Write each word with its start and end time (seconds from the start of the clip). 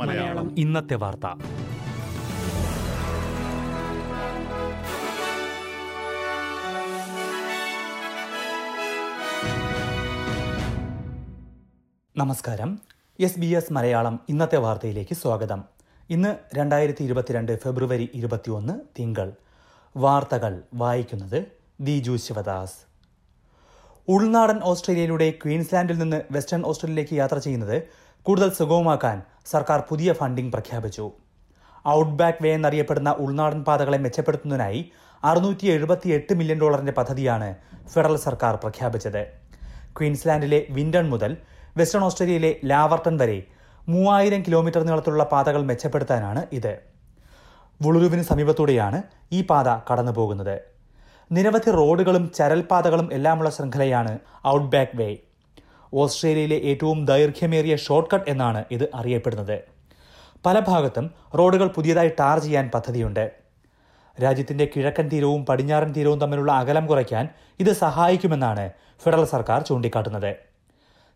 മലയാളം. 0.00 0.58
ഇന്നത്തെ 0.58 0.94
വാർത്ത. 0.94 1.26
നമസ്കാരം. 12.16 12.78
എസ് 13.20 13.38
ബി 13.38 13.46
എസ് 13.46 13.72
മലയാളം 13.72 14.20
ഇന്നത്തെ 14.28 14.56
വാർത്തയിലേക്ക് 14.56 15.14
സ്വാഗതം. 15.14 15.64
ഇന്ന് 16.10 16.36
രണ്ടായിരത്തി 16.56 17.04
ഇരുപത്തിരണ്ട് 17.04 17.60
ഫെബ്രുവരി 17.60 18.10
ഇരുപത്തിയൊന്ന് 18.14 18.80
തിങ്കൾ. 18.98 19.32
വാർത്തകൾ 19.96 20.62
വായിക്കുന്നത് 20.74 21.46
ദിജു 21.80 22.16
ശിവദാസ്. 22.16 22.95
ഉൾനാടൻ 24.14 24.58
ഓസ്ട്രേലിയയിലൂടെ 24.70 25.26
ക്വീൻസ്ലാൻഡിൽ 25.42 25.96
നിന്ന് 26.00 26.18
വെസ്റ്റേൺ 26.34 26.62
ഓസ്ട്രേലിയയിലേക്ക് 26.70 27.14
യാത്ര 27.20 27.36
ചെയ്യുന്നത് 27.44 27.78
കൂടുതൽ 28.26 28.50
സുഗമമാക്കാൻ 28.58 29.16
സർക്കാർ 29.52 29.80
പുതിയ 29.88 30.10
ഫണ്ടിംഗ് 30.18 30.52
പ്രഖ്യാപിച്ചു. 30.52 31.06
ഔട്ട്ബാക്ക് 31.94 32.42
വേ 32.44 32.50
എന്നറിയപ്പെടുന്ന 32.58 33.10
ഉൾനാടൻ 33.24 33.60
പാതകളെ 33.68 33.98
മെച്ചപ്പെടുത്തുന്നതിനായി 34.04 34.80
അറുന്നൂറ്റി 35.22 35.66
എഴുപത്തി 35.74 36.08
എട്ട് 36.16 36.34
മില്യൺ 36.38 36.58
ഡോളറിന്റെ 36.62 36.94
പദ്ധതിയാണ് 36.98 37.48
ഫെഡറൽ 37.92 38.16
സർക്കാർ 38.26 38.54
പ്രഖ്യാപിച്ചത്. 38.62 39.22
ക്വീൻസ്ലാൻഡിലെ 39.98 40.60
വിൻഡൺ 40.78 41.06
മുതൽ 41.14 41.34
വെസ്റ്റേൺ 41.80 42.04
ഓസ്ട്രേലിയയിലെ 42.08 42.52
ലാവർട്ടൺ 42.72 43.16
വരെ 43.22 43.38
മൂവായിരം 43.88 44.40
കിലോമീറ്റർ 44.46 44.82
നീളത്തിലുള്ള 44.88 45.24
പാതകൾ 45.34 45.62
മെച്ചപ്പെടുത്താനാണ് 45.72 46.42
ഇത്. 46.58 46.72
വുളുരുവിന് 47.80 48.24
സമീപത്തൂടെയാണ് 48.30 49.00
ഈ 49.32 49.42
പാത 49.50 49.68
കടന്നു 49.90 50.14
പോകുന്നത് 50.20 50.56
നിരവധി 51.32 51.70
റോഡുകളും 51.70 52.32
ചരൽപാതകളും 52.32 53.12
എല്ലാമുള്ള 53.12 53.50
ശൃംഖലയാണ് 53.50 54.18
ഔട്ട്ബാക്ക് 54.46 54.96
വേ 54.96 55.16
ഓസ്ട്രേലിയയിലെ 55.94 56.56
ഏറ്റവും 56.56 57.04
ദൈർഘ്യമേറിയ 57.04 57.76
ഷോർട്ട്കട്ട് 57.76 58.30
എന്നാണ് 58.30 58.64
ഇത് 58.70 58.90
അറിയപ്പെടുന്നത്. 58.94 59.62
പല 60.46 60.60
ഭാഗത്തും 60.60 61.10
റോഡുകൾ 61.38 61.66
പുതിയതായി 61.66 62.10
ടാർ 62.20 62.38
ചെയ്യാൻ 62.38 62.70
പദ്ധതിയുണ്ട്. 62.74 63.32
രാജ്യത്തിന്റെ 64.22 64.68
കിഴക്കൻ 64.76 65.08
തീരവും 65.08 65.46
പടിഞ്ഞാറൻ 65.46 65.92
തീരവും 65.92 66.20
തമ്മിലുള്ള 66.20 66.52
അകലം 66.52 66.86
കുറയ്ക്കാൻ 66.86 67.28
ഇത് 67.60 67.72
സഹായിക്കുമെന്നാണ് 67.72 68.70
ഫെഡറൽ 69.02 69.24
സർക്കാർ 69.24 69.62
ചൂണ്ടിക്കാട്ടുന്നത്. 69.62 70.36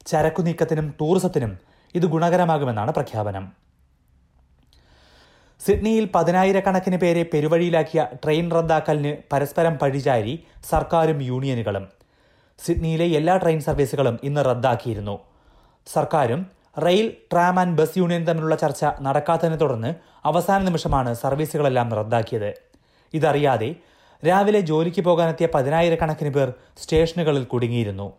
ചരക്കു 0.06 0.42
നീക്കത്തിനും 0.42 0.94
ടൂറിസത്തിനും 1.00 1.58
ഇത് 1.94 2.02
ഗുണകരമാകുമെന്നാണ് 2.02 2.90
പ്രഖ്യാപനം. 2.90 3.69
സിഡ്നിയിൽ 5.64 6.08
പതിനായിരക്കണക്കിന് 6.14 6.96
പേരെ 6.96 7.22
പെരുവഴിയിലാക്കിയ 7.32 8.06
ട്രെയിൻ 8.24 8.50
റദ്ദാക്കലിന് 8.50 9.16
പരസ്പരം 9.32 9.74
പഴിചാരി 9.78 10.44
സർക്കാരും 10.70 11.22
യൂണിയനുകളും. 11.22 11.84
സിഡ്നിയിലെ 12.64 13.06
എല്ലാ 13.18 13.36
ട്രെയിൻ 13.36 13.60
സർവീസുകളും 13.60 14.20
ഇന്ന് 14.22 14.44
റദ്ദാക്കിയിരുന്നു. 14.44 15.18
സർക്കാരും 15.86 16.46
rail 16.86 17.16
tram 17.32 17.60
and 17.60 17.78
bus 17.78 17.98
union 17.98 18.24
തമ്മിലുള്ള 18.24 18.56
ചർച്ച 18.56 18.84
നടക്കാത്തതിനെ 19.00 19.56
തുടർന്ന് 19.56 19.94
അവസാന 20.24 20.60
നിമിഷമാണ് 20.62 21.14
സർവീസുകളെല്ലാം 21.14 21.94
റദ്ദാക്കിയത്. 21.94 22.50
ഇതറിയാതെ 23.14 23.74
രാവിലെ 24.28 24.60
ജോലിക്ക് 24.60 25.00
പോകാനെത്തിയ 25.00 25.48
പതിനായിരക്കണക്കിന് 25.54 26.30
പേർ 26.30 26.52
സ്റ്റേഷനുകളിൽ 26.82 27.44
കുടുങ്ങിയിരുന്നു. 27.44 28.12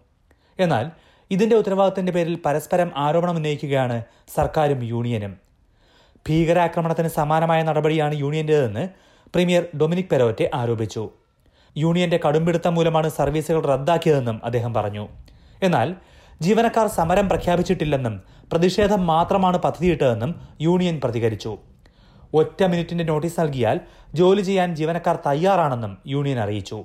എന്നാൽ 0.60 0.92
ഇതിന്റെ 1.32 1.56
ഉത്തരവാദിത്തത്തിന്റെ 1.56 2.12
പേരിൽ 2.12 2.38
പരസ്പരം 2.46 2.92
ആരോപണം 2.96 3.36
ഉന്നയിക്കുകയാണ് 3.36 4.04
സർക്കാരും 4.36 4.84
യൂണിയനും. 4.84 5.51
ഭീകരാക്രമണത്തിന് 6.30 7.08
സമാനമായ 7.08 7.64
നടപടിയാണ് 7.64 8.16
യൂണിയന്റേതെന്ന് 8.16 8.90
പ്രീമിയർ 9.36 9.64
ഡൊമിനിക് 9.82 10.10
പെരോറ്റെ 10.12 10.50
ആരോപിച്ചു. 10.54 11.10
യൂണിയന്റെ 11.78 12.20
കടുംപിടുത്തം 12.26 12.76
മൂലമാണ് 12.76 13.10
സർവീസുകൾ 13.10 13.62
റദ്ദാക്കിയതെന്നും 13.66 14.42
അദ്ദേഹം 14.44 14.74
പറഞ്ഞു. 14.74 15.08
എന്നാൽ 15.64 15.96
ജീവനക്കാർ 16.42 16.88
സമരം 16.88 17.30
പ്രഖ്യാപിച്ചിട്ടില്ലെന്നും 17.30 18.22
പ്രതിഷേധം 18.52 19.08
മാത്രമാണ് 19.08 19.58
പദ്ധതിയിട്ടതെന്നും 19.58 20.32
യൂണിയൻ 20.62 21.02
പ്രതികരിച്ചു. 21.04 21.58
ഒറ്റ 22.34 22.64
മിനിറ്റിന്റെ 22.64 23.04
നോട്ടീസ് 23.04 23.40
നൽകിയാൽ 23.40 23.80
ജോലി 24.14 24.42
ചെയ്യാൻ 24.42 24.76
ജീവനക്കാർ 24.76 25.16
തയ്യാറാണെന്നും 25.26 25.98
യൂണിയൻ 26.08 26.40
അറിയിച്ചു. 26.40 26.84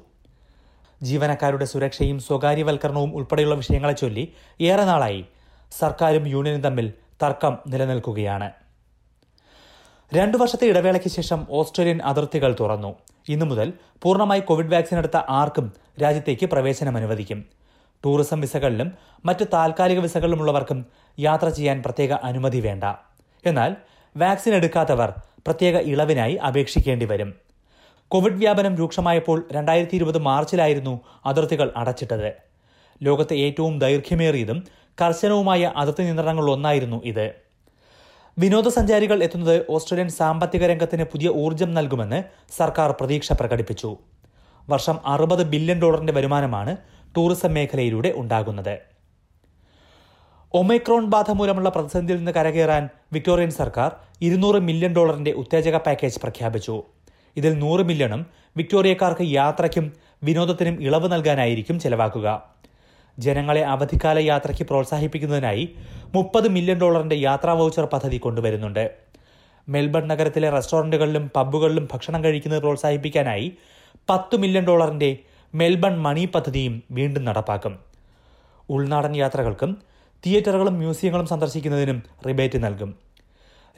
ജീവനക്കാരുടെ 1.03 1.65
സുരക്ഷയും 1.65 2.19
സ്വകാര്യവൽക്കരണവും 2.19 3.17
ഉൾപ്പെടെയുള്ള 3.17 3.55
വിഷയങ്ങളെ 3.55 3.93
ചൊല്ലി 3.93 4.33
ഏറെ 4.61 4.85
നാളായി. 4.85 5.25
സർക്കാരും 5.73 6.27
യൂണിയനും 6.29 6.61
തമ്മിൽ 6.61 6.93
തർക്കം 7.23 7.59
നിലനിൽക്കുകയാണ്. 7.67 8.66
രണ്ടു 10.15 10.37
വർഷത്തെ 10.37 10.67
ഇടവേളയ്ക്ക് 10.67 11.09
ശേഷം 11.09 11.47
ഓസ്ട്രേലിയൻ 11.51 12.01
അതിർത്തികൾ 12.03 12.57
തുറന്നു. 12.61 12.95
ഇന്നു 13.29 13.47
മുതൽ 13.47 13.73
പൂർണമായി 14.03 14.41
കോവിഡ് 14.41 14.75
വാക്സിൻ 14.75 14.99
എടുത്ത 14.99 15.17
ആർക്കും 15.29 15.73
രാജ്യത്തേക്ക് 16.03 16.47
പ്രവേശനം 16.47 16.97
അനുവദിക്കും. 16.97 17.45
ടൂറിസം 18.05 18.41
വിസകളിലും 18.41 18.93
മറ്റ് 19.25 19.47
താൽക്കാലിക 19.53 19.99
വിസകളിലുമുള്ളവർക്കും 19.99 20.87
യാത്ര 21.21 21.49
ചെയ്യാൻ 21.49 21.83
പ്രത്യേക 21.83 22.13
അനുമതി 22.13 22.61
വേണ്ട. 22.61 22.85
എന്നാൽ 23.47 23.77
വാക്സിൻ 24.17 24.55
എടുക്കാത്തവർ 24.55 25.13
പ്രത്യേക 25.47 25.77
ഇളവിനായി 25.77 26.35
അപേക്ഷിക്കേണ്ടി 26.35 27.07
വരും. 27.07 27.35
കോവിഡ് 28.09 28.35
വ്യാപനം 28.35 28.77
രൂക്ഷമായപ്പോൾ 28.77 29.49
രണ്ടായിരത്തി 29.53 29.97
ഇരുപത് 29.97 30.19
മാർച്ചിലായിരുന്നു 30.19 31.01
അതിർത്തികൾ 31.27 31.73
അടച്ചിട്ടത്. 31.77 32.33
ലോകത്തെ 33.03 33.35
ഏറ്റവും 33.35 33.79
ദൈർഘ്യമേറിയതും 33.79 34.67
കർശനവുമായ 35.03 35.73
അതിർത്തി 35.77 36.03
നിയന്ത്രണങ്ങളിലൊന്നായിരുന്നു 36.03 37.05
ഇത്. 37.05 37.46
വിനോദസഞ്ചാരികൾ 38.39 39.23
എത്തുന്നത് 39.23 39.67
ഓസ്ട്രേലിയൻ 39.75 40.09
സാമ്പത്തിക 40.09 40.65
രംഗത്തിന് 40.67 41.05
പുതിയ 41.05 41.29
ഊർജം 41.43 41.75
നൽകുമെന്ന് 41.75 42.19
സർക്കാർ 42.57 42.91
പ്രതീക്ഷ 42.91 43.33
പ്രകടിപ്പിച്ചു. 43.33 43.97
വർഷം 44.69 44.97
അറുപത് 45.07 45.43
ബില്യൺ 45.53 45.79
ഡോളറിന്റെ 45.83 46.13
വരുമാനമാണ് 46.13 46.77
ടൂറിസം 47.17 47.55
മേഖലയിലൂടെ 47.55 48.13
ഉണ്ടാകുന്നത്. 48.17 48.75
ഒമൈക്രോൺ 50.55 51.07
ബാധ 51.07 51.31
മൂലമുള്ള 51.31 51.69
പ്രതിസന്ധിയിൽ 51.69 52.19
നിന്ന് 52.19 52.33
കരകയറാൻ 52.33 52.89
വിക്ടോറിയൻ 53.13 53.51
സർക്കാർ 53.51 53.91
ഇരുന്നൂറ് 54.21 54.61
മില്യൺ 54.69 54.93
ഡോളറിന്റെ 54.93 55.33
ഉത്തേജക 55.33 55.77
പാക്കേജ് 55.77 56.21
പ്രഖ്യാപിച്ചു. 56.21 56.83
ഇതിൽ 57.37 57.59
നൂറ് 57.59 57.81
മില്യണും 57.81 58.27
വിക്ടോറിയക്കാർക്ക് 58.57 59.25
യാത്രയ്ക്കും 59.33 59.93
വിനോദത്തിനും 60.25 60.83
ഇളവ് 60.83 61.13
നൽകാനായിരിക്കും 61.13 61.81
ചെലവാക്കുക. 61.81 62.29
ജനങ്ങളെ 63.19 63.65
അവധിക്കാല 63.65 64.19
യാത്രയ്ക്ക് 64.19 64.65
പ്രോത്സാഹിപ്പിക്കുന്നതിനായി 64.65 65.75
മുപ്പത് 66.15 66.49
മില്യൺ 66.49 66.79
ഡോളറിന്റെ 66.79 67.17
യാത്രാ 67.17 67.53
വൗച്ചർ 67.53 67.85
പദ്ധതി 67.85 68.17
കൊണ്ടുവരുന്നുണ്ട്. 68.17 68.95
മെൽബൺ 69.69 70.09
നഗരത്തിലെ 70.09 70.51
റെസ്റ്റോറന്റുകളിലും 70.51 71.31
പബ്ബുകളിലും 71.37 71.89
ഭക്ഷണം 71.93 72.25
കഴിക്കുന്നത് 72.25 72.61
പ്രോത്സാഹിപ്പിക്കാനായി 72.61 73.53
പത്ത് 74.11 74.37
മില്യൺ 74.37 74.65
ഡോളറിന്റെ 74.65 75.19
മെൽബൺ 75.55 75.99
മണി 75.99 76.29
പദ്ധതിയും 76.35 76.83
വീണ്ടും 76.91 77.25
നടപ്പാക്കും. 77.25 77.79
ഉൾനാടൻ 78.71 79.17
യാത്രകൾക്കും 79.17 79.83
തിയേറ്ററുകളും 80.27 80.79
മ്യൂസിയങ്ങളും 80.79 81.27
സന്ദർശിക്കുന്നതിനും 81.27 82.03
റിബേറ്റ് 82.29 82.65
നൽകും. 82.65 82.95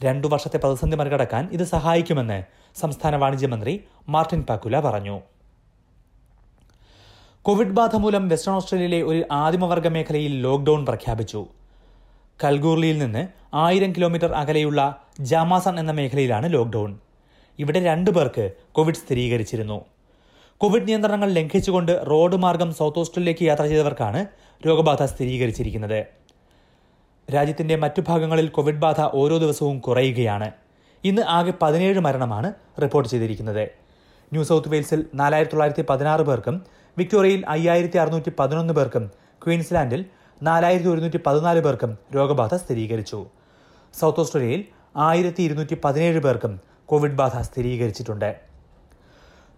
രണ്ടു 0.04 0.26
വർഷത്തെ 0.26 0.58
പ്രതിസന്ധി 0.58 0.96
മറികടക്കാൻ 0.96 1.48
ഇത് 1.52 1.64
സഹായിക്കുമെന്ന് 1.64 2.42
സംസ്ഥാന 2.80 3.16
വാണിജ്യമന്ത്രി 3.16 3.84
മാർട്ടിൻ 4.08 4.42
പാക്കുല 4.42 4.80
പറഞ്ഞു. 4.80 5.20
കോവിഡ് 7.48 7.68
ബാധ 7.68 7.96
മൂലം 7.96 8.28
വെസ്റ്റേൺ 8.28 8.56
ഓസ്ട്രേലിയയിലെ 8.56 9.02
ഒരു 9.02 9.24
ആദിമവർഗ 9.30 9.88
മേഖലയിൽ 9.88 10.40
ലോക്ഡൌൺ 10.40 10.86
പ്രഖ്യാപിച്ചു. 10.86 11.46
കൽഗൂർലിയിൽ 12.44 12.98
നിന്ന് 12.98 13.28
ആയിരം 13.54 13.92
കിലോമീറ്റർ 13.92 14.32
അകലെയുള്ള 14.32 15.02
ജാമാസൺ 15.20 15.80
എന്ന 15.80 15.92
മേഖലയിലാണ് 15.92 16.52
ലോക്ഡൌൺ. 16.52 16.98
ഇവിടെ 17.58 17.84
രണ്ടു 17.84 18.10
പേർക്ക് 18.10 18.52
കോവിഡ് 18.72 18.94
സ്ഥിരീകരിച്ചിരുന്നു. 18.94 19.84
കോവിഡ് 20.58 20.88
നിയന്ത്രണങ്ങൾ 20.88 21.32
ലംഘിച്ചുകൊണ്ട് 21.32 22.04
റോഡ് 22.10 22.36
മാർഗം 22.36 22.74
സൗത്ത് 22.74 22.98
ഓസ്ട്രേലിയയിലേക്ക് 22.98 23.48
യാത്ര 23.48 23.66
ചെയ്തവർക്കാണ് 23.66 24.26
രോഗബാധ 24.66 25.02
സ്ഥിരീകരിച്ചിരിക്കുന്നത്. 25.02 26.06
രാജ്യത്തിന്റെ 27.34 27.76
മറ്റു 27.76 28.02
ഭാഗങ്ങളിൽ 28.08 28.48
കോവിഡ് 28.48 28.76
ബാധ 28.76 29.00
ഓരോ 29.00 29.38
ദിവസവും 29.38 29.78
കുറയുകയാണ്. 29.78 30.50
ഇന്ന് 31.04 31.22
ആകെ 31.22 31.52
പതിനേഴ് 31.62 32.00
മരണമാണ് 32.00 32.52
റിപ്പോർട്ട് 32.82 33.10
ചെയ്തിരിക്കുന്നത്. 33.10 33.62
ന്യൂ 34.32 34.44
സൗത്ത് 34.44 34.68
വെയിൽസിൽ 34.68 35.06
നാലായിരത്തി 35.14 35.52
തൊള്ളായിരത്തി 35.52 35.84
പതിനാറ് 35.90 36.20
പേർക്കും 36.20 36.62
വിക്ടോറിയയിൽ 36.98 37.42
അയ്യായിരത്തി 37.48 37.98
അറുന്നൂറ്റി 38.02 38.30
പതിനൊന്ന് 38.38 38.74
പേർക്കും 38.74 39.04
ക്വീൻസ്ലാൻഡിൽ 39.44 40.00
നാലായിരത്തി 40.42 40.88
ഒരുന്നൂറ്റി 40.88 41.20
പതിനാല് 41.26 41.60
പേർക്കും 41.66 41.98
രോഗബാധ 42.16 42.54
സ്ഥിരീകരിച്ചു. 42.54 43.18
സൗത്ത് 44.00 44.20
ഓസ്ട്രേലിയയിൽ 44.20 44.64
ആയിരത്തി 44.96 45.42
ഇരുന്നൂറ്റി 45.42 45.76
പതിനേഴ് 45.84 46.20
പേർക്കും 46.20 46.52
കോവിഡ് 46.86 47.16
ബാധ 47.20 47.36
സ്ഥിരീകരിച്ചിട്ടുണ്ട്. 47.40 48.30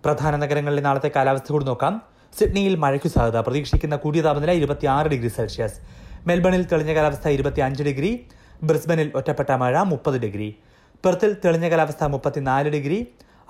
പ്രധാന 0.05 0.37
നഗരങ്ങളിലെ 0.37 0.83
നാളത്തെ 0.83 1.11
കാലാവസ്ഥ 1.17 1.53
കൂടി 1.53 1.65
നോക്കാം. 1.65 1.95
സിഡ്നിയിൽ 2.39 2.75
മഴയ്ക്ക് 2.75 3.09
സാധ്യത. 3.09 3.41
പ്രതീക്ഷിക്കുന്ന 3.41 3.97
കൂടിയ 3.97 4.21
താപനില 4.23 4.53
ഇരുപത്തിയാറ് 4.61 5.09
ഡിഗ്രി 5.09 5.29
സെൽഷ്യസ്. 5.29 5.79
മെൽബണിൽ 6.27 6.65
തെളിഞ്ഞ 6.73 6.95
കാലാവസ്ഥ 6.95 7.29
ഇരുപത്തിയഞ്ച് 7.29 7.83
ഡിഗ്രി. 7.83 8.13
ബ്രിസ്ബനിൽ 8.63 9.11
ഒറ്റപ്പെട്ട 9.15 9.51
മഴ 9.65 9.83
മുപ്പത് 9.93 10.19
ഡിഗ്രി. 10.21 10.49
പെർത്തിൽ 11.05 11.37
തെളിഞ്ഞ 11.45 11.67
കാലാവസ്ഥ 11.71 12.05
മുപ്പത്തിനാല് 12.05 12.69
ഡിഗ്രി. 12.69 13.01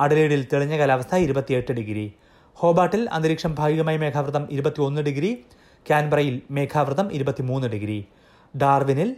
അഡലേഡിൽ 0.00 0.42
തെളിഞ്ഞ 0.52 0.78
കാലാവസ്ഥ 0.78 1.14
ഇരുപത്തിയെട്ട് 1.26 1.72
ഡിഗ്രി. 1.72 2.06
ഹോബാട്ടിൽ 2.55 3.11
അന്തരീക്ഷം 3.11 3.55
ഭാഗികമായി 3.55 3.97
മേഘാവൃതം 3.97 4.49
ഇരുപത്തിയൊന്ന് 4.50 5.00
ഡിഗ്രി 5.00 5.44
കാൻബറയിൽ 5.91 6.43
മേഘാവൃതം 6.50 7.12
ഇരുപത്തിമൂന്ന് 7.12 7.69
ഡിഗ്രി. 7.69 8.06
ഡാർവിനിൽ 8.56 9.17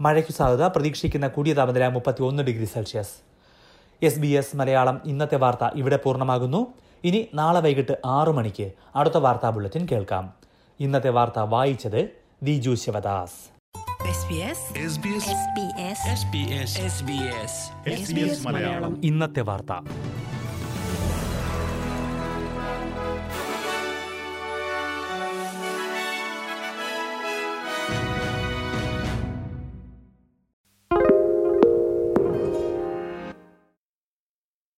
മഴയ്ക്കു 0.00 0.32
സാധ്യത 0.32 0.66
പ്രതീക്ഷിക്കുന്ന 0.66 1.28
കൂടിയ 1.28 1.52
താപനില 1.52 1.88
മുപ്പത്തിയൊന്ന് 1.88 2.42
degree 2.42 2.64
Celsius. 2.64 3.10
S 4.02 4.18
B 4.18 4.26
S 4.26 4.56
Malayalam 4.56 5.00
ഇന്നത്തെ 5.04 5.36
വാർത്ത 5.36 5.70
ഇവിടെ 5.74 5.96
പൂർണമാകുന്നു. 5.96 6.74
ഇനി 7.04 7.28
നാളെ 7.34 7.60
വൈകിട്ട് 7.60 7.98
ആറു 8.06 8.32
മണിക്ക് 8.32 8.72
അടുത്ത 8.96 9.16
വാർത്താ 9.16 9.50
ബുള്ളറ്റിൻ 9.50 9.86
കേൾക്കാം. 9.92 10.32
ഇന്നത്തെ 10.80 11.10
വാർത്ത 11.10 11.38
വായിച്ചത് 11.38 12.08
Diju 12.42 12.74
Sivadas. 12.74 13.52
SBS 14.02 14.60
SBS 14.92 15.32
SBS 16.98 17.52
SBS 17.98 18.46
Malayalam. 18.46 19.04
ഇന്നത്തെ 19.04 19.40
വാർത്ത. 19.40 19.72